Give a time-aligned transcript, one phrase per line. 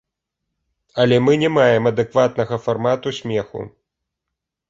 [1.01, 3.61] Але мы не маем адэкватнага фармату смеху.